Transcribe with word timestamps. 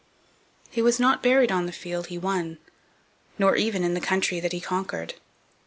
He 0.71 0.81
was 0.81 0.99
not 0.99 1.21
buried 1.21 1.51
on 1.51 1.67
the 1.67 1.71
field 1.71 2.07
he 2.07 2.17
won, 2.17 2.57
nor 3.37 3.55
even 3.55 3.83
in 3.83 3.93
the 3.93 4.01
country 4.01 4.39
that 4.39 4.51
he 4.51 4.59
conquered. 4.59 5.13